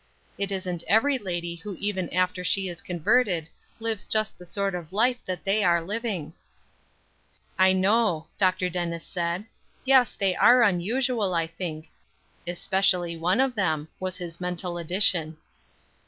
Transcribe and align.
It 0.35 0.51
isn't 0.51 0.83
every 0.87 1.19
lady 1.19 1.57
who 1.57 1.75
even 1.79 2.09
after 2.09 2.43
she 2.43 2.67
is 2.67 2.81
converted, 2.81 3.49
lives 3.79 4.07
just 4.07 4.35
the 4.39 4.47
sort 4.47 4.73
of 4.73 4.91
life 4.91 5.23
that 5.25 5.43
they 5.43 5.63
are 5.63 5.79
living." 5.79 6.33
"I 7.59 7.73
know," 7.73 8.25
Dr. 8.39 8.67
Dennis 8.67 9.05
said; 9.05 9.45
"Yes, 9.85 10.15
they 10.15 10.35
are 10.35 10.63
unusual, 10.63 11.35
I 11.35 11.45
think; 11.45 11.91
especially 12.47 13.15
one 13.15 13.39
of 13.39 13.53
them," 13.53 13.89
was 13.99 14.17
his 14.17 14.41
mental 14.41 14.79
addition. 14.79 15.37